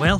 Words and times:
Well, 0.00 0.18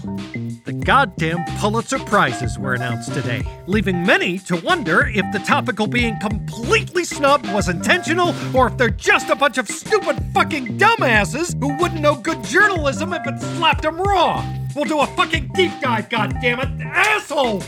the 0.65 0.73
goddamn 0.73 1.45
Pulitzer 1.58 1.99
Prizes 1.99 2.57
were 2.60 2.75
announced 2.75 3.13
today, 3.13 3.44
leaving 3.67 4.07
many 4.07 4.39
to 4.41 4.55
wonder 4.57 5.08
if 5.08 5.25
the 5.33 5.41
topical 5.41 5.89
being 5.89 6.17
completely 6.21 7.05
snubbed 7.05 7.53
was 7.53 7.69
intentional 7.69 8.37
or 8.57 8.68
if 8.68 8.77
they're 8.77 8.91
just 8.91 9.30
a 9.30 9.34
bunch 9.34 9.59
of 9.59 9.68
stupid 9.68 10.25
fucking 10.32 10.79
dumbasses 10.79 11.59
who 11.59 11.77
wouldn't 11.79 12.01
know 12.01 12.15
good 12.15 12.45
journalism 12.45 13.12
if 13.12 13.27
it 13.27 13.41
slapped 13.41 13.83
them 13.83 14.01
raw. 14.01 14.48
We'll 14.77 14.84
do 14.84 15.01
a 15.01 15.09
fucking 15.09 15.51
deep 15.55 15.73
dive, 15.80 16.09
goddammit, 16.09 16.80
assholes! 16.84 17.66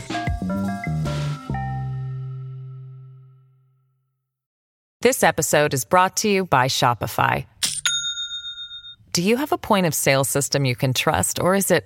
This 5.01 5.23
episode 5.23 5.73
is 5.73 5.83
brought 5.83 6.15
to 6.17 6.29
you 6.29 6.45
by 6.45 6.67
Shopify. 6.67 7.45
Do 9.11 9.21
you 9.21 9.35
have 9.35 9.51
a 9.51 9.57
point 9.57 9.85
of 9.85 9.93
sale 9.93 10.23
system 10.23 10.63
you 10.63 10.75
can 10.75 10.93
trust, 10.93 11.39
or 11.39 11.53
is 11.53 11.69
it 11.69 11.85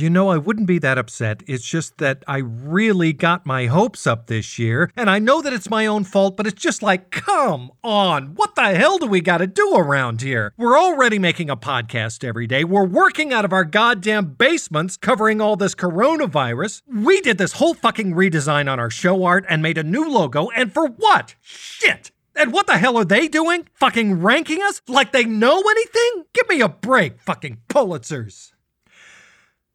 You 0.00 0.10
know, 0.10 0.28
I 0.28 0.36
wouldn't 0.36 0.68
be 0.68 0.78
that 0.78 0.96
upset. 0.96 1.42
It's 1.48 1.64
just 1.64 1.98
that 1.98 2.22
I 2.28 2.36
really 2.38 3.12
got 3.12 3.44
my 3.44 3.66
hopes 3.66 4.06
up 4.06 4.28
this 4.28 4.56
year, 4.56 4.92
and 4.96 5.10
I 5.10 5.18
know 5.18 5.42
that 5.42 5.52
it's 5.52 5.68
my 5.68 5.86
own 5.86 6.04
fault, 6.04 6.36
but 6.36 6.46
it's 6.46 6.62
just 6.62 6.84
like, 6.84 7.10
come 7.10 7.72
on, 7.82 8.36
what 8.36 8.54
the 8.54 8.76
hell 8.76 8.98
do 8.98 9.08
we 9.08 9.20
got 9.20 9.38
to 9.38 9.48
do 9.48 9.74
around 9.74 10.22
here? 10.22 10.52
We're 10.56 10.78
already 10.78 11.18
making 11.18 11.50
a 11.50 11.56
podcast 11.56 12.22
every 12.22 12.46
day. 12.46 12.62
We're 12.62 12.86
working 12.86 13.32
out 13.32 13.44
of 13.44 13.52
our 13.52 13.64
goddamn 13.64 14.34
basements 14.34 14.96
covering 14.96 15.40
all 15.40 15.56
this 15.56 15.74
coronavirus. 15.74 16.82
We 16.86 17.20
did 17.20 17.38
this 17.38 17.54
whole 17.54 17.74
fucking 17.74 18.14
redesign 18.14 18.70
on 18.70 18.78
our 18.78 18.90
show 18.90 19.24
art 19.24 19.46
and 19.48 19.62
made 19.62 19.78
a 19.78 19.82
new 19.82 20.08
logo, 20.08 20.48
and 20.50 20.72
for 20.72 20.86
what? 20.86 21.34
Shit! 21.40 22.12
And 22.36 22.52
what 22.52 22.68
the 22.68 22.78
hell 22.78 22.96
are 22.96 23.04
they 23.04 23.26
doing? 23.26 23.66
Fucking 23.74 24.22
ranking 24.22 24.62
us 24.62 24.80
like 24.86 25.10
they 25.10 25.24
know 25.24 25.58
anything? 25.58 26.24
Give 26.32 26.48
me 26.48 26.60
a 26.60 26.68
break, 26.68 27.20
fucking 27.20 27.62
Pulitzers. 27.68 28.52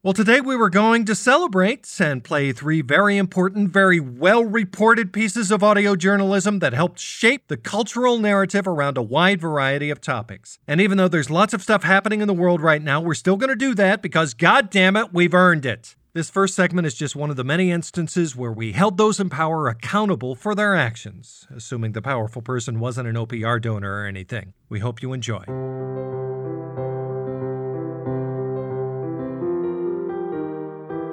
Well, 0.04 0.12
today 0.12 0.42
we 0.42 0.54
were 0.54 0.68
going 0.68 1.06
to 1.06 1.14
celebrate 1.14 1.90
and 1.98 2.22
play 2.22 2.52
three 2.52 2.82
very 2.82 3.16
important, 3.16 3.70
very 3.70 4.00
well 4.00 4.44
reported 4.44 5.14
pieces 5.14 5.50
of 5.50 5.62
audio 5.62 5.96
journalism 5.96 6.58
that 6.58 6.74
helped 6.74 6.98
shape 6.98 7.48
the 7.48 7.56
cultural 7.56 8.18
narrative 8.18 8.66
around 8.66 8.98
a 8.98 9.02
wide 9.02 9.40
variety 9.40 9.88
of 9.88 10.02
topics. 10.02 10.58
And 10.68 10.78
even 10.78 10.98
though 10.98 11.08
there's 11.08 11.30
lots 11.30 11.54
of 11.54 11.62
stuff 11.62 11.84
happening 11.84 12.20
in 12.20 12.26
the 12.26 12.34
world 12.34 12.60
right 12.60 12.82
now, 12.82 13.00
we're 13.00 13.14
still 13.14 13.38
going 13.38 13.48
to 13.48 13.56
do 13.56 13.74
that 13.76 14.02
because, 14.02 14.34
god 14.34 14.68
damn 14.68 14.94
it, 14.94 15.14
we've 15.14 15.32
earned 15.32 15.64
it. 15.64 15.96
This 16.12 16.28
first 16.28 16.54
segment 16.54 16.86
is 16.86 16.94
just 16.94 17.16
one 17.16 17.30
of 17.30 17.36
the 17.36 17.42
many 17.42 17.70
instances 17.70 18.36
where 18.36 18.52
we 18.52 18.72
held 18.72 18.98
those 18.98 19.18
in 19.18 19.30
power 19.30 19.68
accountable 19.68 20.34
for 20.34 20.54
their 20.54 20.76
actions, 20.76 21.48
assuming 21.56 21.92
the 21.92 22.02
powerful 22.02 22.42
person 22.42 22.78
wasn't 22.78 23.08
an 23.08 23.14
OPR 23.14 23.58
donor 23.58 24.02
or 24.02 24.04
anything. 24.04 24.52
We 24.68 24.80
hope 24.80 25.00
you 25.00 25.14
enjoy. 25.14 25.44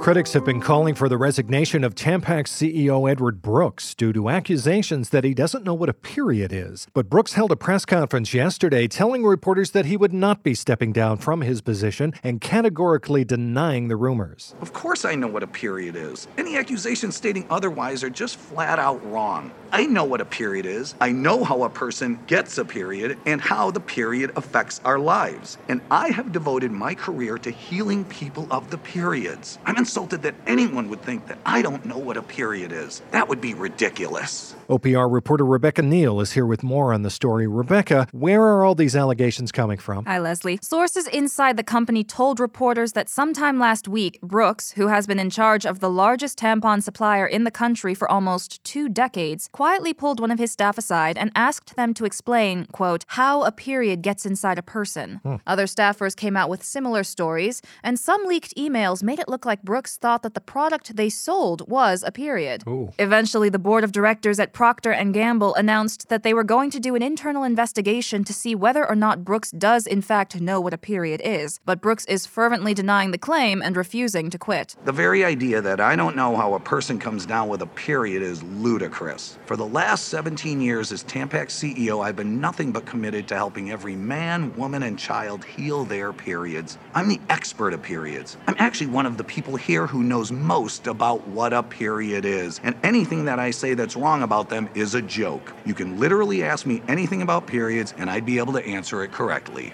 Critics 0.02 0.34
have 0.34 0.44
been 0.44 0.62
calling 0.62 0.96
for 0.96 1.08
the 1.08 1.18
resignation 1.20 1.84
of 1.84 1.94
Tampax 1.94 2.48
CEO 2.48 3.08
Edward 3.08 3.40
Brooks 3.40 3.94
due 3.94 4.12
to 4.14 4.30
accusations 4.32 5.10
that 5.10 5.24
he 5.24 5.36
doesn't 5.36 5.64
know 5.64 5.76
what 5.76 5.90
a 5.90 5.94
period 5.94 6.52
is. 6.52 6.88
But 6.96 7.08
Brooks 7.08 7.34
held 7.34 7.52
a 7.52 7.56
press 7.56 7.86
conference 7.86 8.34
yesterday 8.34 8.88
telling 8.88 9.24
reporters 9.24 9.70
that 9.72 9.86
he 9.86 9.96
would 9.96 10.12
not 10.12 10.42
be 10.42 10.56
stepping 10.56 10.92
down 10.92 11.18
from 11.18 11.42
his 11.42 11.62
position 11.62 12.16
and 12.24 12.42
categorically 12.42 13.24
denying 13.24 13.90
the 13.90 13.96
rumors. 13.96 14.56
Of 14.60 14.74
course, 14.74 15.06
I 15.06 15.14
know 15.14 15.28
what 15.28 15.44
a 15.44 15.48
period 15.48 15.96
is. 15.96 16.28
Any 16.36 16.58
accusations 16.58 17.16
stating 17.16 17.46
otherwise 17.52 18.04
are 18.04 18.10
just 18.10 18.38
flat 18.38 18.80
out 18.80 19.06
wrong. 19.06 19.52
I 19.72 19.86
know 19.86 20.04
what 20.04 20.20
a 20.20 20.26
period 20.26 20.66
is. 20.66 20.96
I 21.00 21.12
know 21.12 21.44
how 21.44 21.62
a 21.62 21.70
person 21.70 22.20
gets 22.26 22.58
a 22.58 22.66
period 22.66 23.20
and 23.28 23.40
how 23.40 23.70
the 23.70 23.80
period 23.80 24.32
affects 24.36 24.82
our 24.84 24.98
lives. 24.98 25.60
And 25.70 25.80
I 25.92 26.10
have 26.10 26.32
devoted 26.32 26.72
my 26.72 26.96
career 26.96 27.38
to 27.38 27.52
healing 27.52 28.04
people 28.06 28.48
of 28.50 28.72
the 28.72 28.80
periods. 28.80 29.60
I'm 29.64 29.86
insulted 29.92 30.22
that 30.22 30.34
anyone 30.48 30.88
would 30.88 31.02
think 31.02 31.28
that 31.28 31.38
I 31.46 31.62
don't 31.62 31.84
know 31.84 31.98
what 31.98 32.16
a 32.16 32.22
period 32.22 32.72
is. 32.72 33.02
That 33.12 33.28
would 33.28 33.42
be 33.42 33.54
ridiculous. 33.54 34.56
OPR 34.70 35.12
reporter 35.12 35.46
Rebecca 35.46 35.82
Neal 35.82 36.22
is 36.22 36.32
here 36.32 36.46
with 36.46 36.64
more 36.64 36.94
on 36.94 37.02
the 37.02 37.10
story. 37.10 37.46
Rebecca, 37.46 38.08
where 38.14 38.42
are 38.42 38.64
all 38.64 38.74
these 38.74 38.96
allegations 38.96 39.52
coming 39.52 39.78
from? 39.78 40.06
Hi, 40.06 40.18
Leslie. 40.18 40.60
Sources 40.62 41.08
inside 41.08 41.58
the 41.58 41.64
company 41.64 42.06
told 42.06 42.40
reporters 42.40 42.94
that 42.94 43.10
sometime 43.10 43.60
last 43.60 43.90
week, 43.90 44.22
Brooks, 44.22 44.72
who 44.72 44.88
has 44.88 45.08
been 45.08 45.20
in 45.20 45.30
charge 45.30 45.66
of 45.66 45.82
the 45.82 45.90
largest 45.90 46.40
tampon 46.40 46.82
supplier 46.82 47.26
in 47.26 47.44
the 47.44 47.52
country 47.52 47.94
for 47.94 48.10
almost 48.10 48.64
two 48.64 48.88
decades, 48.88 49.50
quietly 49.52 49.94
pulled 49.94 50.22
one 50.22 50.32
of 50.32 50.40
his 50.40 50.54
staff 50.54 50.78
aside 50.78 51.18
and 51.18 51.34
asked 51.36 51.76
them 51.76 51.94
to 51.96 52.06
explain, 52.06 52.66
quote, 52.72 53.04
how 53.08 53.44
a 53.44 53.52
period 53.52 54.02
gets 54.02 54.26
inside 54.26 54.58
a 54.58 54.64
person. 54.64 55.20
Hmm. 55.24 55.36
Other 55.46 55.66
staffers 55.66 56.16
came 56.16 56.38
out 56.38 56.50
with 56.50 56.64
similar 56.64 57.04
stories, 57.04 57.62
and 57.84 58.00
some 58.00 58.24
leaked 58.24 58.56
emails 58.56 59.04
made 59.04 59.20
it 59.20 59.28
look 59.28 59.46
like 59.46 59.64
Brooks 59.64 59.81
thought 59.88 60.24
that 60.24 60.34
the 60.34 60.42
product 60.42 60.96
they 60.96 61.10
sold 61.10 61.70
was 61.70 62.04
a 62.04 62.12
period. 62.12 62.64
Ooh. 62.68 62.92
Eventually, 63.00 63.50
the 63.50 63.60
board 63.60 63.84
of 63.84 63.92
directors 63.92 64.40
at 64.40 64.54
Procter 64.54 64.92
and 64.92 65.14
Gamble 65.14 65.56
announced 65.56 66.10
that 66.10 66.24
they 66.24 66.34
were 66.34 66.44
going 66.44 66.70
to 66.72 66.80
do 66.80 66.96
an 66.96 67.02
internal 67.02 67.44
investigation 67.44 68.24
to 68.24 68.34
see 68.34 68.56
whether 68.56 68.88
or 68.88 68.96
not 68.96 69.24
Brooks 69.24 69.52
does 69.52 69.88
in 69.88 70.02
fact 70.02 70.40
know 70.40 70.60
what 70.60 70.74
a 70.74 70.78
period 70.78 71.22
is. 71.24 71.60
But 71.66 71.82
Brooks 71.82 72.06
is 72.06 72.26
fervently 72.26 72.74
denying 72.74 73.12
the 73.12 73.18
claim 73.18 73.62
and 73.62 73.76
refusing 73.78 74.30
to 74.30 74.38
quit. 74.38 74.76
The 74.86 74.92
very 74.92 75.24
idea 75.24 75.62
that 75.62 75.80
I 75.80 75.96
don't 75.96 76.16
know 76.16 76.36
how 76.36 76.54
a 76.54 76.60
person 76.60 77.00
comes 77.00 77.26
down 77.26 77.48
with 77.48 77.62
a 77.62 77.68
period 77.68 78.22
is 78.22 78.44
ludicrous. 78.44 79.38
For 79.46 79.56
the 79.56 79.66
last 79.66 80.10
17 80.10 80.62
years 80.62 80.92
as 80.92 81.04
Tampax 81.04 81.52
CEO, 81.52 82.04
I've 82.04 82.16
been 82.16 82.42
nothing 82.42 82.72
but 82.72 82.86
committed 82.86 83.28
to 83.30 83.36
helping 83.36 83.72
every 83.72 83.96
man, 83.96 84.56
woman, 84.56 84.84
and 84.84 85.00
child 85.00 85.46
heal 85.46 85.86
their 85.86 86.14
periods. 86.14 86.78
I'm 86.94 87.08
the 87.08 87.20
expert 87.30 87.74
of 87.74 87.82
periods. 87.82 88.38
I'm 88.48 88.56
actually 88.60 88.88
one 88.88 89.06
of 89.06 89.18
the 89.18 89.24
people 89.24 89.56
here 89.56 89.71
who 89.72 90.04
knows 90.04 90.32
most 90.32 90.88
about 90.88 91.28
what 91.28 91.54
a 91.54 91.64
period 91.64 92.26
is. 92.26 92.60
And 92.64 92.76
anything 92.84 93.26
that 93.26 93.40
I 93.40 93.52
say 93.52 93.74
that's 93.74 93.96
wrong 93.96 94.24
about 94.24 94.50
them 94.50 94.70
is 94.76 94.96
a 94.96 95.02
joke. 95.02 95.54
You 95.66 95.74
can 95.74 96.00
literally 96.00 96.44
ask 96.44 96.66
me 96.66 96.82
anything 96.88 97.22
about 97.22 97.48
periods, 97.48 97.94
and 97.98 98.10
I'd 98.10 98.26
be 98.26 98.38
able 98.38 98.54
to 98.54 98.66
answer 98.66 99.04
it 99.04 99.12
correctly. 99.12 99.74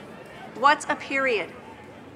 What's 0.60 0.86
a 0.90 0.96
period? 0.96 1.50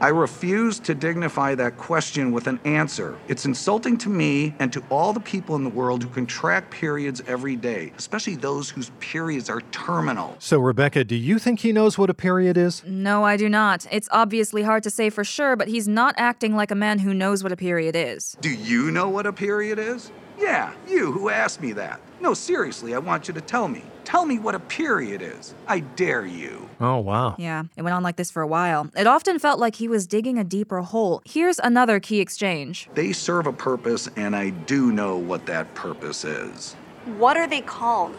I 0.02 0.08
refuse 0.08 0.80
to 0.80 0.96
dignify 0.96 1.54
that 1.54 1.78
question 1.78 2.32
with 2.32 2.48
an 2.48 2.60
answer. 2.66 3.20
It's 3.28 3.46
insulting 3.46 4.00
to 4.00 4.10
me 4.10 4.56
and 4.58 4.74
to 4.74 4.82
all 4.90 5.14
the 5.14 5.20
people 5.20 5.56
in 5.56 5.64
the 5.64 5.70
world 5.70 6.02
who 6.02 6.10
contract 6.10 6.72
periods 6.72 7.22
every 7.28 7.56
day, 7.56 7.94
especially 8.00 8.36
those 8.36 8.68
whose 8.68 8.90
periods 9.00 9.48
are 9.48 9.62
terminal. 9.70 10.36
So, 10.40 10.58
Rebecca, 10.58 11.04
do 11.04 11.16
you 11.16 11.38
think 11.38 11.60
he 11.60 11.72
knows 11.72 12.00
what 12.00 12.10
a 12.10 12.16
period 12.16 12.58
is? 12.58 12.84
No, 12.84 13.24
I 13.24 13.38
do 13.38 13.48
not. 13.48 13.86
It's 13.92 14.10
obviously 14.12 14.64
hard 14.64 14.82
to 14.84 14.90
say 14.90 15.12
for 15.12 15.24
sure, 15.24 15.56
but 15.56 15.68
he's 15.68 15.88
not 15.88 16.16
acting 16.18 16.56
like 16.56 16.72
a 16.72 16.76
man 16.76 16.98
who 16.98 17.14
knows 17.14 17.44
what 17.44 17.52
a 17.52 17.58
period 17.58 17.96
is. 17.96 18.36
Do 18.42 18.50
you 18.50 18.90
know 18.90 19.08
what 19.08 19.28
a 19.28 19.34
period 19.34 19.78
is? 19.78 20.12
Yeah, 20.40 20.74
you 20.88 21.12
who 21.12 21.30
asked 21.30 21.62
me 21.62 21.74
that. 21.74 22.02
No, 22.22 22.34
seriously, 22.36 22.94
I 22.94 23.00
want 23.00 23.28
you 23.28 23.34
to 23.34 23.42
tell 23.42 23.68
me. 23.68 23.84
Tell 24.04 24.26
me 24.28 24.38
what 24.38 24.54
a 24.54 24.59
period 24.59 25.24
is. 25.24 25.56
I 25.68 25.80
dare 25.80 26.24
you. 26.24 26.70
Oh, 26.80 27.00
wow. 27.00 27.36
Yeah, 27.40 27.64
it 27.76 27.82
went 27.82 27.96
on 27.96 28.04
like 28.04 28.16
this 28.16 28.30
for 28.30 28.44
a 28.44 28.48
while. 28.48 28.92
It 28.96 29.08
often 29.08 29.40
felt 29.40 29.59
like 29.59 29.76
he 29.76 29.88
was 29.88 30.06
digging 30.06 30.38
a 30.38 30.44
deeper 30.44 30.82
hole. 30.82 31.24
Here's 31.26 31.58
another 31.58 32.00
key 32.00 32.20
exchange. 32.20 32.88
They 32.94 33.12
serve 33.12 33.48
a 33.48 33.54
purpose, 33.54 34.08
and 34.16 34.36
I 34.36 34.52
do 34.52 34.91
know 34.91 35.18
what 35.18 35.47
that 35.47 35.73
purpose 35.73 36.23
is. 36.23 36.76
What 37.18 37.38
are 37.38 37.47
they 37.47 37.62
called? 37.62 38.16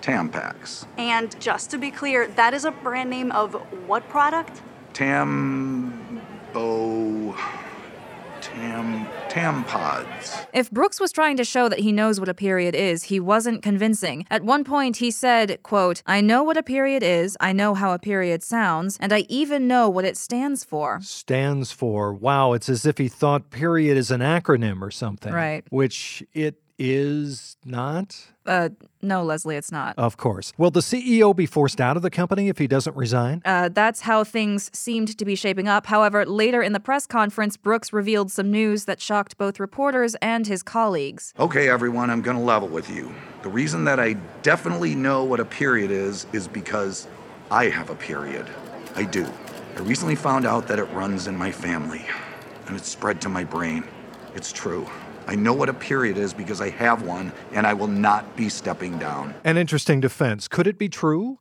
Tampax. 0.00 0.86
And 0.96 1.38
just 1.40 1.70
to 1.72 1.78
be 1.78 1.90
clear, 1.90 2.28
that 2.28 2.54
is 2.54 2.64
a 2.64 2.70
brand 2.70 3.10
name 3.10 3.30
of 3.32 3.52
what 3.86 4.08
product? 4.08 4.62
Tambo. 4.94 5.92
Tam. 8.40 9.06
Tampods. 9.28 10.46
If 10.52 10.70
Brooks 10.70 10.98
was 11.00 11.12
trying 11.12 11.36
to 11.36 11.44
show 11.44 11.68
that 11.68 11.80
he 11.80 11.92
knows 11.92 12.18
what 12.18 12.28
a 12.28 12.34
period 12.34 12.74
is, 12.74 13.04
he 13.04 13.20
wasn't 13.20 13.62
convincing. 13.62 14.26
At 14.30 14.42
one 14.42 14.64
point, 14.64 14.98
he 14.98 15.10
said, 15.10 15.62
quote, 15.62 16.02
I 16.06 16.20
know 16.20 16.42
what 16.42 16.56
a 16.56 16.62
period 16.62 17.02
is, 17.02 17.36
I 17.40 17.52
know 17.52 17.74
how 17.74 17.92
a 17.92 17.98
period 17.98 18.42
sounds, 18.42 18.96
and 19.00 19.12
I 19.12 19.26
even 19.28 19.68
know 19.68 19.88
what 19.88 20.04
it 20.04 20.16
stands 20.16 20.64
for. 20.64 21.00
Stands 21.02 21.72
for. 21.72 22.12
Wow, 22.12 22.52
it's 22.52 22.68
as 22.68 22.86
if 22.86 22.98
he 22.98 23.08
thought 23.08 23.50
period 23.50 23.96
is 23.96 24.10
an 24.10 24.20
acronym 24.20 24.82
or 24.82 24.90
something. 24.90 25.32
Right. 25.32 25.64
Which 25.70 26.24
it 26.32 26.62
is 26.78 27.56
not? 27.64 28.16
Uh, 28.46 28.70
no, 29.02 29.22
Leslie, 29.22 29.56
it's 29.56 29.72
not. 29.72 29.94
Of 29.98 30.16
course. 30.16 30.52
Will 30.56 30.70
the 30.70 30.80
CEO 30.80 31.34
be 31.34 31.44
forced 31.44 31.80
out 31.80 31.96
of 31.96 32.02
the 32.02 32.10
company 32.10 32.48
if 32.48 32.58
he 32.58 32.66
doesn't 32.66 32.96
resign? 32.96 33.42
Uh, 33.44 33.68
that's 33.68 34.02
how 34.02 34.24
things 34.24 34.70
seemed 34.72 35.18
to 35.18 35.24
be 35.24 35.34
shaping 35.34 35.68
up. 35.68 35.86
However, 35.86 36.24
later 36.24 36.62
in 36.62 36.72
the 36.72 36.80
press 36.80 37.06
conference, 37.06 37.56
Brooks 37.56 37.92
revealed 37.92 38.30
some 38.30 38.50
news 38.50 38.84
that 38.86 39.00
shocked 39.00 39.36
both 39.36 39.60
reporters 39.60 40.14
and 40.16 40.46
his 40.46 40.62
colleagues. 40.62 41.34
Okay, 41.38 41.68
everyone, 41.68 42.10
I'm 42.10 42.22
gonna 42.22 42.42
level 42.42 42.68
with 42.68 42.88
you. 42.90 43.14
The 43.42 43.50
reason 43.50 43.84
that 43.84 44.00
I 44.00 44.14
definitely 44.42 44.94
know 44.94 45.24
what 45.24 45.40
a 45.40 45.44
period 45.44 45.90
is 45.90 46.26
is 46.32 46.48
because 46.48 47.06
I 47.50 47.66
have 47.68 47.90
a 47.90 47.94
period. 47.94 48.46
I 48.94 49.04
do. 49.04 49.26
I 49.76 49.80
recently 49.80 50.16
found 50.16 50.46
out 50.46 50.66
that 50.68 50.78
it 50.78 50.84
runs 50.86 51.26
in 51.26 51.36
my 51.36 51.52
family, 51.52 52.04
and 52.66 52.76
it's 52.76 52.88
spread 52.88 53.20
to 53.22 53.28
my 53.28 53.44
brain. 53.44 53.84
It's 54.34 54.52
true. 54.52 54.88
I 55.28 55.34
know 55.34 55.52
what 55.52 55.68
a 55.68 55.74
period 55.74 56.16
is 56.16 56.32
because 56.32 56.62
I 56.62 56.70
have 56.70 57.02
one, 57.02 57.32
and 57.52 57.66
I 57.66 57.74
will 57.74 57.86
not 57.86 58.34
be 58.34 58.48
stepping 58.48 58.98
down. 58.98 59.34
An 59.44 59.58
interesting 59.58 60.00
defense. 60.00 60.48
Could 60.48 60.66
it 60.66 60.78
be 60.78 60.88
true? 60.88 61.38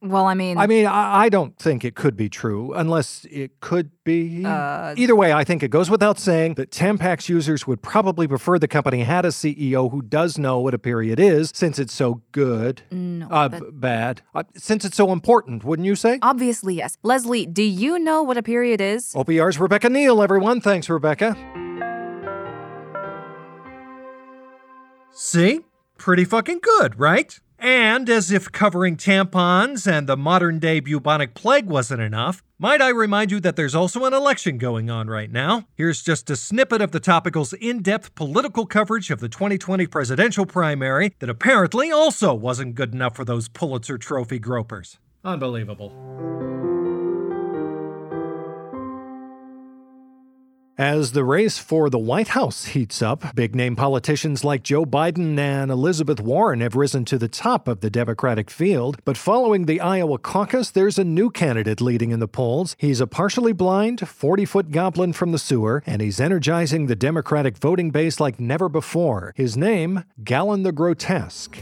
Well, 0.00 0.26
I 0.26 0.34
mean, 0.34 0.56
I 0.58 0.66
mean, 0.66 0.86
I, 0.86 1.22
I 1.24 1.28
don't 1.30 1.58
think 1.58 1.82
it 1.82 1.94
could 1.96 2.14
be 2.14 2.28
true 2.28 2.74
unless 2.74 3.24
it 3.30 3.58
could 3.60 3.90
be. 4.04 4.44
Either 4.44 5.16
way, 5.16 5.32
I 5.32 5.44
think 5.44 5.62
it 5.62 5.68
goes 5.70 5.90
without 5.90 6.18
saying 6.18 6.54
that 6.54 6.70
Tampax 6.70 7.28
users 7.30 7.66
would 7.66 7.80
probably 7.82 8.28
prefer 8.28 8.58
the 8.58 8.68
company 8.68 9.02
had 9.02 9.24
a 9.24 9.30
CEO 9.30 9.90
who 9.90 10.02
does 10.02 10.36
know 10.38 10.60
what 10.60 10.74
a 10.74 10.78
period 10.78 11.18
is, 11.18 11.50
since 11.54 11.78
it's 11.78 11.94
so 11.94 12.20
good. 12.32 12.82
No, 12.90 13.26
uh, 13.30 13.48
b- 13.48 13.60
bad. 13.72 14.20
Uh, 14.34 14.42
since 14.54 14.84
it's 14.84 14.96
so 14.96 15.10
important, 15.10 15.64
wouldn't 15.64 15.86
you 15.86 15.96
say? 15.96 16.18
obviously, 16.22 16.74
yes. 16.74 16.98
Leslie, 17.02 17.46
do 17.46 17.62
you 17.62 17.98
know 17.98 18.22
what 18.22 18.36
a 18.36 18.42
period 18.42 18.82
is? 18.82 19.12
OPR's 19.14 19.58
Rebecca 19.58 19.88
Neal, 19.88 20.22
everyone. 20.22 20.60
Thanks, 20.60 20.90
Rebecca. 20.90 21.34
See? 25.14 25.60
Pretty 25.96 26.24
fucking 26.24 26.60
good, 26.60 26.98
right? 26.98 27.38
And 27.56 28.10
as 28.10 28.32
if 28.32 28.50
covering 28.50 28.96
tampons 28.96 29.90
and 29.90 30.08
the 30.08 30.16
modern 30.16 30.58
day 30.58 30.80
bubonic 30.80 31.34
plague 31.34 31.66
wasn't 31.66 32.02
enough, 32.02 32.42
might 32.58 32.82
I 32.82 32.88
remind 32.88 33.30
you 33.30 33.40
that 33.40 33.54
there's 33.54 33.76
also 33.76 34.04
an 34.04 34.12
election 34.12 34.58
going 34.58 34.90
on 34.90 35.08
right 35.08 35.30
now? 35.30 35.66
Here's 35.76 36.02
just 36.02 36.28
a 36.30 36.36
snippet 36.36 36.82
of 36.82 36.90
the 36.90 37.00
topical's 37.00 37.52
in 37.54 37.80
depth 37.80 38.14
political 38.16 38.66
coverage 38.66 39.10
of 39.10 39.20
the 39.20 39.28
2020 39.28 39.86
presidential 39.86 40.46
primary 40.46 41.14
that 41.20 41.30
apparently 41.30 41.92
also 41.92 42.34
wasn't 42.34 42.74
good 42.74 42.92
enough 42.92 43.14
for 43.14 43.24
those 43.24 43.48
Pulitzer 43.48 43.98
Trophy 43.98 44.40
gropers. 44.40 44.98
Unbelievable. 45.24 46.53
As 50.76 51.12
the 51.12 51.22
race 51.22 51.56
for 51.56 51.88
the 51.88 52.00
White 52.00 52.28
House 52.28 52.64
heats 52.64 53.00
up, 53.00 53.32
big 53.36 53.54
name 53.54 53.76
politicians 53.76 54.42
like 54.42 54.64
Joe 54.64 54.84
Biden 54.84 55.38
and 55.38 55.70
Elizabeth 55.70 56.20
Warren 56.20 56.60
have 56.62 56.74
risen 56.74 57.04
to 57.04 57.16
the 57.16 57.28
top 57.28 57.68
of 57.68 57.78
the 57.78 57.90
Democratic 57.90 58.50
field. 58.50 58.98
But 59.04 59.16
following 59.16 59.66
the 59.66 59.80
Iowa 59.80 60.18
caucus, 60.18 60.72
there's 60.72 60.98
a 60.98 61.04
new 61.04 61.30
candidate 61.30 61.80
leading 61.80 62.10
in 62.10 62.18
the 62.18 62.26
polls. 62.26 62.74
He's 62.76 63.00
a 63.00 63.06
partially 63.06 63.52
blind, 63.52 64.08
40 64.08 64.44
foot 64.46 64.72
goblin 64.72 65.12
from 65.12 65.30
the 65.30 65.38
sewer, 65.38 65.84
and 65.86 66.02
he's 66.02 66.18
energizing 66.18 66.86
the 66.86 66.96
Democratic 66.96 67.56
voting 67.56 67.92
base 67.92 68.18
like 68.18 68.40
never 68.40 68.68
before. 68.68 69.32
His 69.36 69.56
name, 69.56 70.02
Gallon 70.24 70.64
the 70.64 70.72
Grotesque. 70.72 71.56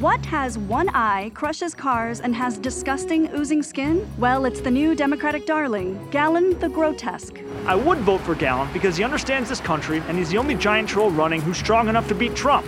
What 0.00 0.26
has 0.26 0.58
one 0.58 0.90
eye, 0.90 1.30
crushes 1.32 1.74
cars, 1.74 2.20
and 2.20 2.34
has 2.34 2.58
disgusting, 2.58 3.30
oozing 3.34 3.62
skin? 3.62 4.06
Well, 4.18 4.44
it's 4.44 4.60
the 4.60 4.70
new 4.70 4.94
Democratic 4.94 5.46
darling, 5.46 6.06
Gallon 6.10 6.58
the 6.58 6.68
Grotesque. 6.68 7.40
I 7.64 7.76
would 7.76 7.96
vote 8.00 8.20
for 8.20 8.34
Gallon 8.34 8.70
because 8.74 8.98
he 8.98 9.04
understands 9.04 9.48
this 9.48 9.58
country 9.58 10.02
and 10.06 10.18
he's 10.18 10.28
the 10.28 10.36
only 10.36 10.54
giant 10.54 10.90
troll 10.90 11.10
running 11.10 11.40
who's 11.40 11.56
strong 11.56 11.88
enough 11.88 12.08
to 12.08 12.14
beat 12.14 12.36
Trump. 12.36 12.66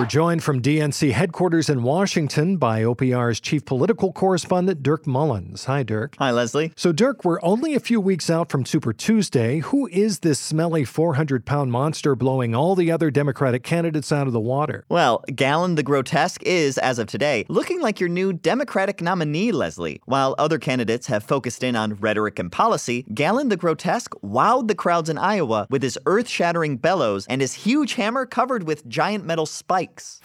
We're 0.00 0.06
joined 0.06 0.42
from 0.42 0.62
DNC 0.62 1.12
headquarters 1.12 1.68
in 1.68 1.82
Washington 1.82 2.56
by 2.56 2.80
OPR's 2.84 3.38
chief 3.38 3.66
political 3.66 4.14
correspondent, 4.14 4.82
Dirk 4.82 5.06
Mullins. 5.06 5.66
Hi, 5.66 5.82
Dirk. 5.82 6.16
Hi, 6.18 6.30
Leslie. 6.30 6.72
So, 6.74 6.90
Dirk, 6.90 7.22
we're 7.22 7.38
only 7.42 7.74
a 7.74 7.80
few 7.80 8.00
weeks 8.00 8.30
out 8.30 8.50
from 8.50 8.64
Super 8.64 8.94
Tuesday. 8.94 9.58
Who 9.58 9.88
is 9.88 10.20
this 10.20 10.40
smelly 10.40 10.86
400 10.86 11.44
pound 11.44 11.70
monster 11.70 12.16
blowing 12.16 12.54
all 12.54 12.74
the 12.74 12.90
other 12.90 13.10
Democratic 13.10 13.62
candidates 13.62 14.10
out 14.10 14.26
of 14.26 14.32
the 14.32 14.40
water? 14.40 14.86
Well, 14.88 15.22
Gallon 15.34 15.74
the 15.74 15.82
Grotesque 15.82 16.42
is, 16.44 16.78
as 16.78 16.98
of 16.98 17.06
today, 17.06 17.44
looking 17.50 17.82
like 17.82 18.00
your 18.00 18.08
new 18.08 18.32
Democratic 18.32 19.02
nominee, 19.02 19.52
Leslie. 19.52 20.00
While 20.06 20.34
other 20.38 20.58
candidates 20.58 21.08
have 21.08 21.24
focused 21.24 21.62
in 21.62 21.76
on 21.76 21.96
rhetoric 21.96 22.38
and 22.38 22.50
policy, 22.50 23.04
Gallon 23.12 23.50
the 23.50 23.58
Grotesque 23.58 24.14
wowed 24.24 24.68
the 24.68 24.74
crowds 24.74 25.10
in 25.10 25.18
Iowa 25.18 25.66
with 25.68 25.82
his 25.82 25.98
earth 26.06 26.26
shattering 26.26 26.78
bellows 26.78 27.26
and 27.26 27.42
his 27.42 27.52
huge 27.52 27.92
hammer 27.92 28.24
covered 28.24 28.62
with 28.62 28.88
giant 28.88 29.26
metal 29.26 29.44
spikes 29.44 29.89
likes. 29.90 30.20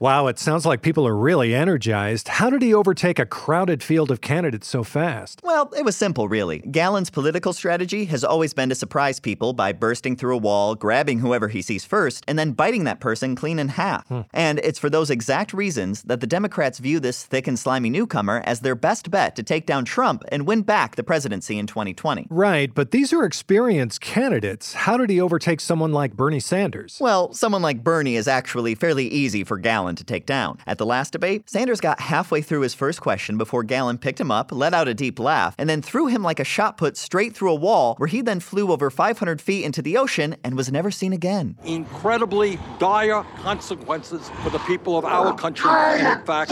Wow, 0.00 0.26
it 0.26 0.38
sounds 0.38 0.66
like 0.66 0.82
people 0.82 1.06
are 1.06 1.16
really 1.16 1.54
energized. 1.54 2.28
How 2.28 2.50
did 2.50 2.62
he 2.62 2.74
overtake 2.74 3.18
a 3.18 3.26
crowded 3.26 3.82
field 3.82 4.10
of 4.10 4.20
candidates 4.20 4.66
so 4.66 4.82
fast? 4.82 5.40
Well, 5.42 5.72
it 5.76 5.84
was 5.84 5.96
simple, 5.96 6.28
really. 6.28 6.58
Gallon's 6.58 7.10
political 7.10 7.52
strategy 7.52 8.06
has 8.06 8.24
always 8.24 8.54
been 8.54 8.68
to 8.68 8.74
surprise 8.74 9.20
people 9.20 9.52
by 9.52 9.72
bursting 9.72 10.16
through 10.16 10.34
a 10.34 10.38
wall, 10.38 10.74
grabbing 10.74 11.20
whoever 11.20 11.48
he 11.48 11.62
sees 11.62 11.84
first, 11.84 12.24
and 12.26 12.38
then 12.38 12.52
biting 12.52 12.84
that 12.84 13.00
person 13.00 13.36
clean 13.36 13.58
in 13.58 13.68
half. 13.68 14.06
Hmm. 14.08 14.22
And 14.32 14.58
it's 14.60 14.78
for 14.78 14.90
those 14.90 15.10
exact 15.10 15.52
reasons 15.52 16.02
that 16.02 16.20
the 16.20 16.26
Democrats 16.26 16.78
view 16.78 17.00
this 17.00 17.24
thick 17.24 17.46
and 17.46 17.58
slimy 17.58 17.90
newcomer 17.90 18.42
as 18.44 18.60
their 18.60 18.74
best 18.74 19.10
bet 19.10 19.36
to 19.36 19.42
take 19.42 19.66
down 19.66 19.84
Trump 19.84 20.24
and 20.28 20.46
win 20.46 20.62
back 20.62 20.96
the 20.96 21.02
presidency 21.02 21.58
in 21.58 21.66
2020. 21.66 22.26
Right, 22.30 22.74
but 22.74 22.90
these 22.90 23.12
are 23.12 23.24
experienced 23.24 24.00
candidates. 24.00 24.74
How 24.74 24.96
did 24.96 25.10
he 25.10 25.20
overtake 25.20 25.60
someone 25.60 25.92
like 25.92 26.14
Bernie 26.14 26.40
Sanders? 26.40 26.98
Well, 27.00 27.32
someone 27.32 27.62
like 27.62 27.84
Bernie 27.84 28.16
is 28.16 28.28
actually 28.28 28.74
fairly 28.74 29.06
easy 29.08 29.44
for 29.44 29.58
Gallon 29.84 29.96
to 29.96 30.04
take 30.04 30.24
down. 30.24 30.56
At 30.66 30.78
the 30.78 30.86
last 30.86 31.12
debate, 31.12 31.50
Sanders 31.50 31.78
got 31.78 32.00
halfway 32.00 32.40
through 32.40 32.62
his 32.62 32.72
first 32.72 33.02
question 33.02 33.36
before 33.36 33.62
Gallon 33.62 33.98
picked 33.98 34.18
him 34.18 34.30
up, 34.30 34.50
let 34.50 34.72
out 34.72 34.88
a 34.88 34.94
deep 34.94 35.18
laugh, 35.18 35.54
and 35.58 35.68
then 35.68 35.82
threw 35.82 36.06
him 36.06 36.22
like 36.22 36.40
a 36.40 36.44
shot 36.44 36.78
put 36.78 36.96
straight 36.96 37.34
through 37.36 37.50
a 37.50 37.54
wall, 37.54 37.94
where 37.96 38.06
he 38.06 38.22
then 38.22 38.40
flew 38.40 38.72
over 38.72 38.88
500 38.90 39.42
feet 39.42 39.62
into 39.62 39.82
the 39.82 39.98
ocean 39.98 40.36
and 40.42 40.56
was 40.56 40.72
never 40.72 40.90
seen 40.90 41.12
again. 41.12 41.56
incredibly 41.64 42.58
dire 42.78 43.24
consequences 43.42 44.30
for 44.42 44.48
the 44.48 44.58
people 44.60 44.96
of 44.96 45.04
our 45.04 45.34
country. 45.34 45.68
And 45.70 46.18
in 46.18 46.24
fact, 46.24 46.50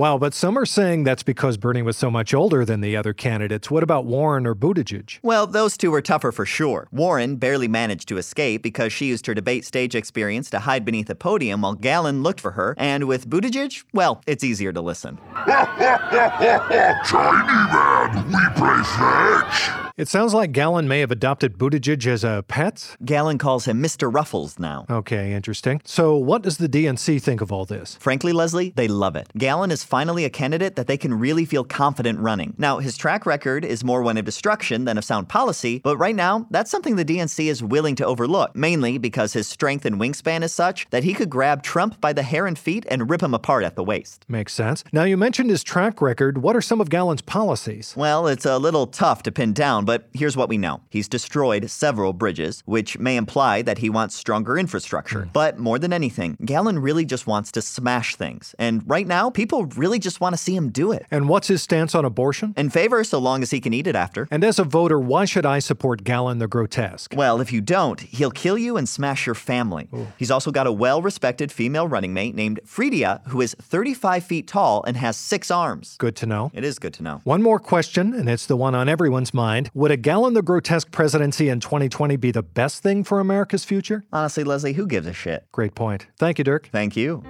Wow, 0.00 0.16
but 0.16 0.32
some 0.32 0.56
are 0.56 0.64
saying 0.64 1.04
that's 1.04 1.22
because 1.22 1.58
Bernie 1.58 1.82
was 1.82 1.94
so 1.94 2.10
much 2.10 2.32
older 2.32 2.64
than 2.64 2.80
the 2.80 2.96
other 2.96 3.12
candidates. 3.12 3.70
What 3.70 3.82
about 3.82 4.06
Warren 4.06 4.46
or 4.46 4.54
Buttigieg? 4.54 5.18
Well, 5.22 5.46
those 5.46 5.76
two 5.76 5.90
were 5.90 6.00
tougher 6.00 6.32
for 6.32 6.46
sure. 6.46 6.88
Warren 6.90 7.36
barely 7.36 7.68
managed 7.68 8.08
to 8.08 8.16
escape 8.16 8.62
because 8.62 8.94
she 8.94 9.08
used 9.08 9.26
her 9.26 9.34
debate 9.34 9.66
stage 9.66 9.94
experience 9.94 10.48
to 10.50 10.60
hide 10.60 10.86
beneath 10.86 11.10
a 11.10 11.14
podium 11.14 11.60
while 11.60 11.74
Gallon 11.74 12.22
looked 12.22 12.40
for 12.40 12.52
her. 12.52 12.74
And 12.78 13.08
with 13.08 13.28
Buttigieg, 13.28 13.84
well, 13.92 14.22
it's 14.26 14.42
easier 14.42 14.72
to 14.72 14.80
listen. 14.80 15.18
It 20.00 20.08
sounds 20.08 20.32
like 20.32 20.52
Gallon 20.52 20.88
may 20.88 21.00
have 21.00 21.10
adopted 21.10 21.58
Buttigieg 21.58 22.06
as 22.06 22.24
a 22.24 22.42
pet. 22.48 22.96
Gallon 23.04 23.36
calls 23.36 23.66
him 23.66 23.82
Mr. 23.82 24.10
Ruffles 24.10 24.58
now. 24.58 24.86
Okay, 24.88 25.34
interesting. 25.34 25.82
So, 25.84 26.16
what 26.16 26.40
does 26.40 26.56
the 26.56 26.70
DNC 26.70 27.20
think 27.20 27.42
of 27.42 27.52
all 27.52 27.66
this? 27.66 27.96
Frankly, 28.00 28.32
Leslie, 28.32 28.72
they 28.74 28.88
love 28.88 29.14
it. 29.14 29.28
Gallon 29.36 29.70
is 29.70 29.84
finally 29.84 30.24
a 30.24 30.30
candidate 30.30 30.76
that 30.76 30.86
they 30.86 30.96
can 30.96 31.12
really 31.12 31.44
feel 31.44 31.64
confident 31.64 32.18
running. 32.18 32.54
Now, 32.56 32.78
his 32.78 32.96
track 32.96 33.26
record 33.26 33.62
is 33.62 33.84
more 33.84 34.00
one 34.00 34.16
of 34.16 34.24
destruction 34.24 34.86
than 34.86 34.96
of 34.96 35.04
sound 35.04 35.28
policy, 35.28 35.80
but 35.80 35.98
right 35.98 36.16
now, 36.16 36.46
that's 36.50 36.70
something 36.70 36.96
the 36.96 37.04
DNC 37.04 37.50
is 37.50 37.62
willing 37.62 37.94
to 37.96 38.06
overlook, 38.06 38.56
mainly 38.56 38.96
because 38.96 39.34
his 39.34 39.48
strength 39.48 39.84
and 39.84 40.00
wingspan 40.00 40.42
is 40.42 40.54
such 40.54 40.88
that 40.88 41.04
he 41.04 41.12
could 41.12 41.28
grab 41.28 41.62
Trump 41.62 42.00
by 42.00 42.14
the 42.14 42.22
hair 42.22 42.46
and 42.46 42.58
feet 42.58 42.86
and 42.90 43.10
rip 43.10 43.22
him 43.22 43.34
apart 43.34 43.64
at 43.64 43.76
the 43.76 43.84
waist. 43.84 44.24
Makes 44.28 44.54
sense. 44.54 44.82
Now, 44.94 45.04
you 45.04 45.18
mentioned 45.18 45.50
his 45.50 45.62
track 45.62 46.00
record. 46.00 46.38
What 46.38 46.56
are 46.56 46.62
some 46.62 46.80
of 46.80 46.88
Gallon's 46.88 47.20
policies? 47.20 47.92
Well, 47.98 48.26
it's 48.26 48.46
a 48.46 48.56
little 48.56 48.86
tough 48.86 49.22
to 49.24 49.30
pin 49.30 49.52
down, 49.52 49.89
but 49.90 50.08
here's 50.12 50.36
what 50.36 50.48
we 50.48 50.56
know. 50.56 50.82
He's 50.88 51.08
destroyed 51.08 51.68
several 51.68 52.12
bridges, 52.12 52.62
which 52.64 52.96
may 53.00 53.16
imply 53.16 53.60
that 53.62 53.78
he 53.78 53.90
wants 53.90 54.14
stronger 54.14 54.56
infrastructure. 54.56 55.22
Hmm. 55.22 55.30
But 55.32 55.58
more 55.58 55.80
than 55.80 55.92
anything, 55.92 56.36
Gallon 56.44 56.78
really 56.78 57.04
just 57.04 57.26
wants 57.26 57.50
to 57.50 57.60
smash 57.60 58.14
things. 58.14 58.54
And 58.56 58.88
right 58.88 59.04
now, 59.04 59.30
people 59.30 59.66
really 59.66 59.98
just 59.98 60.20
want 60.20 60.34
to 60.34 60.36
see 60.36 60.54
him 60.54 60.68
do 60.70 60.92
it. 60.92 61.06
And 61.10 61.28
what's 61.28 61.48
his 61.48 61.60
stance 61.60 61.92
on 61.96 62.04
abortion? 62.04 62.54
In 62.56 62.70
favor, 62.70 63.02
so 63.02 63.18
long 63.18 63.42
as 63.42 63.50
he 63.50 63.60
can 63.60 63.74
eat 63.74 63.88
it 63.88 63.96
after. 63.96 64.28
And 64.30 64.44
as 64.44 64.60
a 64.60 64.62
voter, 64.62 65.00
why 65.00 65.24
should 65.24 65.44
I 65.44 65.58
support 65.58 66.04
Gallon 66.04 66.38
the 66.38 66.46
Grotesque? 66.46 67.12
Well, 67.16 67.40
if 67.40 67.52
you 67.52 67.60
don't, 67.60 67.98
he'll 67.98 68.30
kill 68.30 68.56
you 68.56 68.76
and 68.76 68.88
smash 68.88 69.26
your 69.26 69.34
family. 69.34 69.88
He's 70.18 70.30
also 70.30 70.52
got 70.52 70.68
a 70.68 70.72
well 70.72 71.02
respected 71.02 71.50
female 71.50 71.88
running 71.88 72.14
mate 72.14 72.36
named 72.36 72.60
Freedia, 72.64 73.26
who 73.26 73.40
is 73.40 73.56
35 73.60 74.22
feet 74.22 74.46
tall 74.46 74.84
and 74.84 74.96
has 74.96 75.16
six 75.16 75.50
arms. 75.50 75.96
Good 75.98 76.14
to 76.14 76.26
know. 76.26 76.52
It 76.54 76.62
is 76.62 76.78
good 76.78 76.94
to 76.94 77.02
know. 77.02 77.22
One 77.24 77.42
more 77.42 77.58
question, 77.58 78.14
and 78.14 78.28
it's 78.28 78.46
the 78.46 78.56
one 78.56 78.76
on 78.76 78.88
everyone's 78.88 79.34
mind. 79.34 79.68
Would 79.80 79.90
a 79.90 79.96
Gallon 79.96 80.34
the 80.34 80.42
Grotesque 80.42 80.90
presidency 80.90 81.48
in 81.48 81.58
2020 81.58 82.16
be 82.16 82.30
the 82.30 82.42
best 82.42 82.82
thing 82.82 83.02
for 83.02 83.18
America's 83.18 83.64
future? 83.64 84.04
Honestly, 84.12 84.44
Leslie, 84.44 84.74
who 84.74 84.86
gives 84.86 85.06
a 85.06 85.14
shit? 85.14 85.46
Great 85.52 85.74
point. 85.74 86.06
Thank 86.18 86.36
you, 86.36 86.44
Dirk. 86.44 86.68
Thank 86.70 86.98
you. 86.98 87.22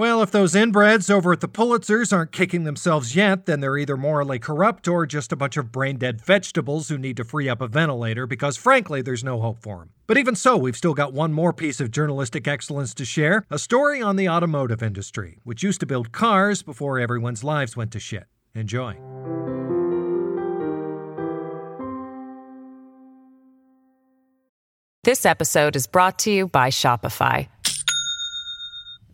Well, 0.00 0.22
if 0.22 0.30
those 0.30 0.54
inbreds 0.54 1.10
over 1.10 1.30
at 1.30 1.40
the 1.40 1.46
Pulitzers 1.46 2.10
aren't 2.10 2.32
kicking 2.32 2.64
themselves 2.64 3.14
yet, 3.14 3.44
then 3.44 3.60
they're 3.60 3.76
either 3.76 3.98
morally 3.98 4.38
corrupt 4.38 4.88
or 4.88 5.04
just 5.04 5.30
a 5.30 5.36
bunch 5.36 5.58
of 5.58 5.70
brain 5.70 5.98
dead 5.98 6.22
vegetables 6.22 6.88
who 6.88 6.96
need 6.96 7.18
to 7.18 7.22
free 7.24 7.50
up 7.50 7.60
a 7.60 7.68
ventilator 7.68 8.26
because, 8.26 8.56
frankly, 8.56 9.02
there's 9.02 9.22
no 9.22 9.42
hope 9.42 9.60
for 9.60 9.80
them. 9.80 9.90
But 10.06 10.16
even 10.16 10.36
so, 10.36 10.56
we've 10.56 10.74
still 10.74 10.94
got 10.94 11.12
one 11.12 11.34
more 11.34 11.52
piece 11.52 11.80
of 11.80 11.90
journalistic 11.90 12.48
excellence 12.48 12.94
to 12.94 13.04
share 13.04 13.44
a 13.50 13.58
story 13.58 14.00
on 14.00 14.16
the 14.16 14.26
automotive 14.26 14.82
industry, 14.82 15.36
which 15.44 15.62
used 15.62 15.80
to 15.80 15.86
build 15.86 16.12
cars 16.12 16.62
before 16.62 16.98
everyone's 16.98 17.44
lives 17.44 17.76
went 17.76 17.92
to 17.92 18.00
shit. 18.00 18.24
Enjoy. 18.54 18.96
This 25.04 25.26
episode 25.26 25.76
is 25.76 25.86
brought 25.86 26.18
to 26.20 26.30
you 26.30 26.48
by 26.48 26.70
Shopify. 26.70 27.48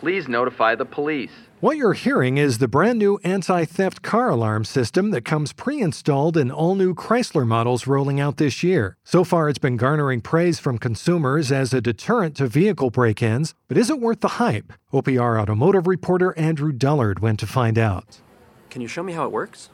Please 0.00 0.28
notify 0.28 0.74
the 0.74 0.86
police. 0.86 1.30
What 1.60 1.76
you're 1.76 1.92
hearing 1.92 2.38
is 2.38 2.56
the 2.56 2.68
brand 2.68 2.98
new 2.98 3.18
anti 3.22 3.66
theft 3.66 4.00
car 4.00 4.30
alarm 4.30 4.64
system 4.64 5.10
that 5.10 5.26
comes 5.26 5.52
pre 5.52 5.82
installed 5.82 6.38
in 6.38 6.50
all 6.50 6.74
new 6.74 6.94
Chrysler 6.94 7.46
models 7.46 7.86
rolling 7.86 8.18
out 8.18 8.38
this 8.38 8.62
year. 8.62 8.96
So 9.04 9.24
far, 9.24 9.50
it's 9.50 9.58
been 9.58 9.76
garnering 9.76 10.22
praise 10.22 10.58
from 10.58 10.78
consumers 10.78 11.52
as 11.52 11.74
a 11.74 11.82
deterrent 11.82 12.34
to 12.36 12.46
vehicle 12.46 12.88
break 12.88 13.22
ins, 13.22 13.54
but 13.68 13.76
is 13.76 13.90
it 13.90 14.00
worth 14.00 14.20
the 14.20 14.40
hype? 14.40 14.72
OPR 14.90 15.38
automotive 15.38 15.86
reporter 15.86 16.32
Andrew 16.38 16.72
Dullard 16.72 17.18
went 17.18 17.38
to 17.40 17.46
find 17.46 17.78
out. 17.78 18.22
Can 18.70 18.80
you 18.80 18.88
show 18.88 19.02
me 19.02 19.12
how 19.12 19.26
it 19.26 19.32
works? 19.32 19.68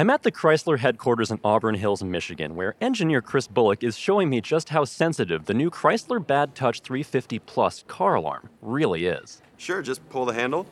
I'm 0.00 0.10
at 0.10 0.22
the 0.22 0.30
Chrysler 0.30 0.78
headquarters 0.78 1.32
in 1.32 1.40
Auburn 1.42 1.74
Hills, 1.74 2.04
Michigan, 2.04 2.54
where 2.54 2.76
engineer 2.80 3.20
Chris 3.20 3.48
Bullock 3.48 3.82
is 3.82 3.98
showing 3.98 4.30
me 4.30 4.40
just 4.40 4.68
how 4.68 4.84
sensitive 4.84 5.46
the 5.46 5.54
new 5.54 5.72
Chrysler 5.72 6.24
Bad 6.24 6.54
Touch 6.54 6.82
350 6.82 7.40
Plus 7.40 7.82
car 7.88 8.14
alarm 8.14 8.48
really 8.62 9.06
is. 9.06 9.42
Sure, 9.56 9.82
just 9.82 10.08
pull 10.08 10.24
the 10.24 10.32
handle. 10.32 10.68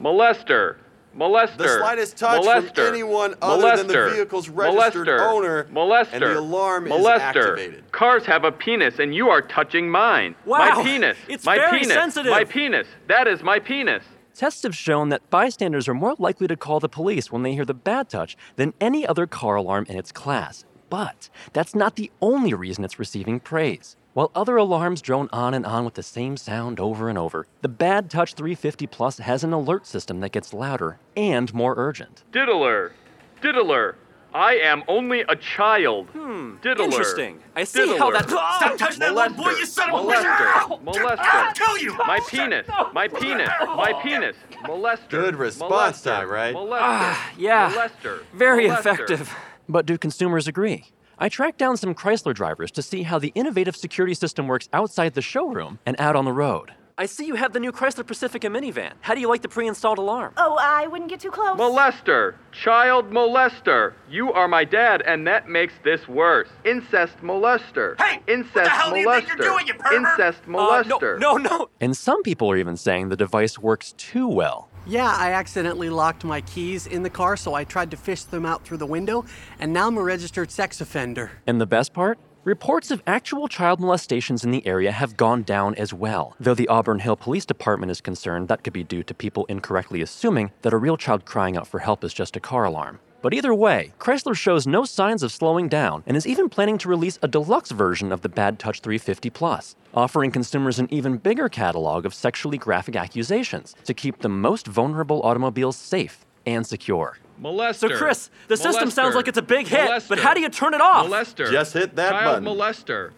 Molester! 0.00 0.76
Molester! 1.12 1.56
The 1.56 1.78
slightest 1.78 2.16
touch 2.16 2.40
molester, 2.44 2.74
from 2.76 2.86
anyone 2.86 3.34
other 3.42 3.66
molester, 3.66 3.76
than 3.78 3.86
the 3.88 4.10
vehicle's 4.14 4.48
registered 4.48 5.08
molester, 5.08 5.20
owner, 5.20 5.64
molester, 5.64 6.12
and 6.12 6.22
the 6.22 6.38
alarm 6.38 6.84
molester. 6.86 7.16
is 7.16 7.20
activated. 7.20 7.90
Cars 7.90 8.24
have 8.26 8.44
a 8.44 8.52
penis, 8.52 9.00
and 9.00 9.12
you 9.12 9.28
are 9.28 9.42
touching 9.42 9.90
mine. 9.90 10.36
Wow, 10.46 10.76
my 10.76 10.84
penis. 10.84 11.16
it's 11.28 11.44
my 11.44 11.56
very 11.56 11.80
penis. 11.80 11.94
sensitive. 11.94 12.30
My 12.30 12.44
penis. 12.44 12.86
That 13.08 13.26
is 13.26 13.42
my 13.42 13.58
penis. 13.58 14.04
Tests 14.34 14.62
have 14.62 14.74
shown 14.74 15.10
that 15.10 15.28
bystanders 15.28 15.88
are 15.88 15.94
more 15.94 16.14
likely 16.18 16.46
to 16.46 16.56
call 16.56 16.80
the 16.80 16.88
police 16.88 17.30
when 17.30 17.42
they 17.42 17.52
hear 17.52 17.66
the 17.66 17.74
bad 17.74 18.08
touch 18.08 18.36
than 18.56 18.72
any 18.80 19.06
other 19.06 19.26
car 19.26 19.56
alarm 19.56 19.84
in 19.88 19.96
its 19.96 20.10
class. 20.10 20.64
But 20.88 21.28
that's 21.52 21.74
not 21.74 21.96
the 21.96 22.10
only 22.20 22.54
reason 22.54 22.84
it's 22.84 22.98
receiving 22.98 23.40
praise. 23.40 23.96
While 24.14 24.30
other 24.34 24.56
alarms 24.56 25.00
drone 25.00 25.28
on 25.32 25.54
and 25.54 25.64
on 25.64 25.84
with 25.84 25.94
the 25.94 26.02
same 26.02 26.36
sound 26.36 26.80
over 26.80 27.08
and 27.08 27.18
over, 27.18 27.46
the 27.62 27.68
Bad 27.68 28.10
Touch 28.10 28.34
350 28.34 28.86
Plus 28.86 29.18
has 29.18 29.44
an 29.44 29.52
alert 29.52 29.86
system 29.86 30.20
that 30.20 30.32
gets 30.32 30.52
louder 30.52 30.98
and 31.16 31.52
more 31.54 31.74
urgent. 31.76 32.24
Diddler. 32.32 32.92
Diddler. 33.40 33.96
I 34.34 34.54
am 34.56 34.82
only 34.88 35.20
a 35.28 35.36
child. 35.36 36.08
Hmm. 36.10 36.56
Diddler. 36.62 36.84
Interesting. 36.84 37.40
I 37.54 37.64
see 37.64 37.80
Diddler. 37.80 37.98
how 37.98 38.10
that. 38.12 38.28
Stop 38.28 38.78
touching 38.78 39.00
that 39.00 39.14
little 39.14 39.34
boy, 39.36 39.50
you 39.50 39.66
son 39.66 39.90
of 39.90 40.00
a 40.00 40.08
Molester. 40.08 40.82
Molester. 40.84 41.18
I'll 41.18 41.52
kill 41.52 41.78
you. 41.78 41.96
My 42.06 42.20
penis. 42.28 42.66
My 42.92 43.08
penis. 43.08 43.50
My 43.76 43.92
penis. 44.02 44.36
Molester. 44.64 45.10
Good 45.10 45.36
response 45.36 46.00
Molester. 46.00 46.04
time, 46.04 46.28
right? 46.30 46.54
Molester. 46.54 46.78
Ah, 46.80 47.30
yeah. 47.36 47.70
Molester. 47.72 48.22
Very 48.32 48.68
Molester. 48.68 48.78
effective. 48.78 49.34
But 49.68 49.86
do 49.86 49.98
consumers 49.98 50.48
agree? 50.48 50.86
I 51.18 51.28
tracked 51.28 51.58
down 51.58 51.76
some 51.76 51.94
Chrysler 51.94 52.34
drivers 52.34 52.70
to 52.72 52.82
see 52.82 53.02
how 53.04 53.18
the 53.18 53.32
innovative 53.34 53.76
security 53.76 54.14
system 54.14 54.48
works 54.48 54.68
outside 54.72 55.14
the 55.14 55.22
showroom 55.22 55.78
and 55.86 55.94
out 56.00 56.16
on 56.16 56.24
the 56.24 56.32
road. 56.32 56.72
I 56.98 57.06
see 57.06 57.26
you 57.26 57.36
have 57.36 57.52
the 57.52 57.60
new 57.60 57.72
Chrysler 57.72 58.06
Pacifica 58.06 58.48
minivan. 58.48 58.92
How 59.00 59.14
do 59.14 59.20
you 59.20 59.28
like 59.28 59.42
the 59.42 59.48
pre 59.48 59.66
installed 59.66 59.98
alarm? 59.98 60.34
Oh, 60.36 60.58
I 60.60 60.86
wouldn't 60.86 61.08
get 61.08 61.20
too 61.20 61.30
close. 61.30 61.58
Molester. 61.58 62.34
Child 62.52 63.10
molester. 63.10 63.94
You 64.10 64.32
are 64.32 64.46
my 64.46 64.64
dad, 64.64 65.02
and 65.06 65.26
that 65.26 65.48
makes 65.48 65.72
this 65.84 66.06
worse. 66.06 66.48
Incest 66.64 67.16
molester. 67.22 67.98
Hey! 68.00 68.20
Incest 68.28 68.64
the 68.64 68.68
hell 68.68 68.90
do 68.90 68.98
you 69.00 69.08
molester. 69.08 69.14
think 69.14 69.28
you're 69.28 69.36
doing, 69.38 69.66
you 69.66 69.74
pervert? 69.74 69.92
Incest 69.94 70.42
molester. 70.46 71.16
Uh, 71.16 71.18
no, 71.18 71.36
no, 71.36 71.48
no. 71.58 71.68
And 71.80 71.96
some 71.96 72.22
people 72.22 72.50
are 72.50 72.56
even 72.56 72.76
saying 72.76 73.08
the 73.08 73.16
device 73.16 73.58
works 73.58 73.92
too 73.96 74.28
well. 74.28 74.68
Yeah, 74.84 75.14
I 75.16 75.32
accidentally 75.32 75.88
locked 75.90 76.24
my 76.24 76.40
keys 76.42 76.86
in 76.86 77.04
the 77.04 77.10
car, 77.10 77.36
so 77.36 77.54
I 77.54 77.64
tried 77.64 77.90
to 77.92 77.96
fish 77.96 78.24
them 78.24 78.44
out 78.44 78.64
through 78.64 78.78
the 78.78 78.86
window, 78.86 79.24
and 79.60 79.72
now 79.72 79.86
I'm 79.86 79.96
a 79.96 80.02
registered 80.02 80.50
sex 80.50 80.80
offender. 80.80 81.30
And 81.46 81.60
the 81.60 81.66
best 81.66 81.92
part? 81.94 82.18
Reports 82.44 82.90
of 82.90 83.04
actual 83.06 83.46
child 83.46 83.78
molestations 83.78 84.42
in 84.42 84.50
the 84.50 84.66
area 84.66 84.90
have 84.90 85.16
gone 85.16 85.44
down 85.44 85.76
as 85.76 85.94
well. 85.94 86.34
Though 86.40 86.56
the 86.56 86.66
Auburn 86.66 86.98
Hill 86.98 87.14
Police 87.14 87.46
Department 87.46 87.92
is 87.92 88.00
concerned 88.00 88.48
that 88.48 88.64
could 88.64 88.72
be 88.72 88.82
due 88.82 89.04
to 89.04 89.14
people 89.14 89.44
incorrectly 89.44 90.02
assuming 90.02 90.50
that 90.62 90.72
a 90.72 90.76
real 90.76 90.96
child 90.96 91.24
crying 91.24 91.56
out 91.56 91.68
for 91.68 91.78
help 91.78 92.02
is 92.02 92.12
just 92.12 92.34
a 92.34 92.40
car 92.40 92.64
alarm. 92.64 92.98
But 93.20 93.32
either 93.32 93.54
way, 93.54 93.92
Chrysler 94.00 94.34
shows 94.34 94.66
no 94.66 94.84
signs 94.84 95.22
of 95.22 95.30
slowing 95.30 95.68
down 95.68 96.02
and 96.04 96.16
is 96.16 96.26
even 96.26 96.48
planning 96.48 96.78
to 96.78 96.88
release 96.88 97.16
a 97.22 97.28
deluxe 97.28 97.70
version 97.70 98.10
of 98.10 98.22
the 98.22 98.28
Bad 98.28 98.58
Touch 98.58 98.80
350 98.80 99.30
Plus, 99.30 99.76
offering 99.94 100.32
consumers 100.32 100.80
an 100.80 100.88
even 100.90 101.18
bigger 101.18 101.48
catalog 101.48 102.04
of 102.04 102.12
sexually 102.12 102.58
graphic 102.58 102.96
accusations 102.96 103.76
to 103.84 103.94
keep 103.94 104.18
the 104.18 104.28
most 104.28 104.66
vulnerable 104.66 105.22
automobiles 105.22 105.76
safe 105.76 106.26
and 106.44 106.66
secure. 106.66 107.18
Molester. 107.40 107.90
So, 107.90 107.96
Chris, 107.96 108.30
the 108.48 108.56
system 108.56 108.90
sounds 108.90 109.14
like 109.14 109.28
it's 109.28 109.38
a 109.38 109.42
big 109.42 109.66
hit, 109.66 109.80
Molester. 109.88 110.08
but 110.10 110.18
how 110.18 110.34
do 110.34 110.40
you 110.40 110.48
turn 110.48 110.74
it 110.74 110.80
off? 110.80 111.06
Molester. 111.06 111.50
Just 111.50 111.72
hit 111.72 111.96
that 111.96 112.10
Child 112.10 112.44
button. 112.44 112.58
molester. 112.58 113.10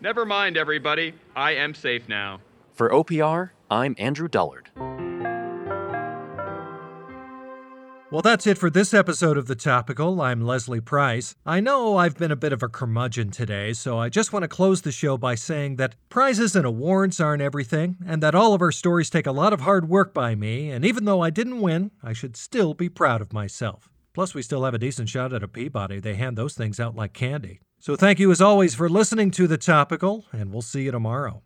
Never 0.00 0.24
mind, 0.26 0.56
everybody. 0.56 1.14
I 1.36 1.52
am 1.52 1.74
safe 1.74 2.08
now. 2.08 2.40
For 2.72 2.90
OPR, 2.90 3.50
I'm 3.70 3.94
Andrew 3.98 4.28
Dullard. 4.28 4.66
Well, 8.12 8.20
that's 8.20 8.46
it 8.46 8.58
for 8.58 8.68
this 8.68 8.92
episode 8.92 9.38
of 9.38 9.46
The 9.46 9.54
Topical. 9.54 10.20
I'm 10.20 10.42
Leslie 10.42 10.82
Price. 10.82 11.34
I 11.46 11.60
know 11.60 11.96
I've 11.96 12.18
been 12.18 12.30
a 12.30 12.36
bit 12.36 12.52
of 12.52 12.62
a 12.62 12.68
curmudgeon 12.68 13.30
today, 13.30 13.72
so 13.72 13.96
I 13.96 14.10
just 14.10 14.34
want 14.34 14.42
to 14.42 14.48
close 14.48 14.82
the 14.82 14.92
show 14.92 15.16
by 15.16 15.34
saying 15.34 15.76
that 15.76 15.94
prizes 16.10 16.54
and 16.54 16.66
awards 16.66 17.20
aren't 17.20 17.40
everything, 17.40 17.96
and 18.06 18.22
that 18.22 18.34
all 18.34 18.52
of 18.52 18.60
our 18.60 18.70
stories 18.70 19.08
take 19.08 19.26
a 19.26 19.32
lot 19.32 19.54
of 19.54 19.62
hard 19.62 19.88
work 19.88 20.12
by 20.12 20.34
me, 20.34 20.70
and 20.70 20.84
even 20.84 21.06
though 21.06 21.22
I 21.22 21.30
didn't 21.30 21.62
win, 21.62 21.90
I 22.02 22.12
should 22.12 22.36
still 22.36 22.74
be 22.74 22.90
proud 22.90 23.22
of 23.22 23.32
myself. 23.32 23.88
Plus, 24.12 24.34
we 24.34 24.42
still 24.42 24.64
have 24.64 24.74
a 24.74 24.78
decent 24.78 25.08
shot 25.08 25.32
at 25.32 25.42
a 25.42 25.48
Peabody. 25.48 25.98
They 25.98 26.16
hand 26.16 26.36
those 26.36 26.52
things 26.52 26.78
out 26.78 26.94
like 26.94 27.14
candy. 27.14 27.60
So 27.78 27.96
thank 27.96 28.20
you 28.20 28.30
as 28.30 28.42
always 28.42 28.74
for 28.74 28.90
listening 28.90 29.30
to 29.30 29.46
The 29.46 29.56
Topical, 29.56 30.26
and 30.32 30.52
we'll 30.52 30.60
see 30.60 30.82
you 30.82 30.90
tomorrow. 30.90 31.42